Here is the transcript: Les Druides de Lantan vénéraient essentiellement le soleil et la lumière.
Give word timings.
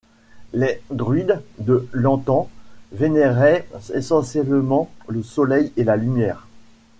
Les 0.53 0.81
Druides 0.89 1.43
de 1.59 1.87
Lantan 1.91 2.49
vénéraient 2.91 3.67
essentiellement 3.93 4.89
le 5.07 5.21
soleil 5.21 5.71
et 5.77 5.83
la 5.83 5.95
lumière. 5.95 6.47